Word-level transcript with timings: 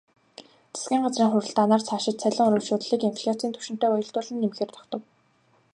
Засгийн 0.73 1.01
газрын 1.05 1.29
хуралдаанаар 1.31 1.83
цаашид 1.87 2.15
цалин 2.21 2.47
урамшууллыг 2.49 3.01
инфляцын 3.09 3.53
түвшинтэй 3.53 3.89
уялдуулан 3.91 4.37
нэмэхээр 4.41 4.71
тогтов. 4.73 5.01